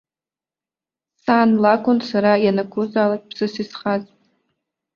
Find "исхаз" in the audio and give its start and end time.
3.61-4.03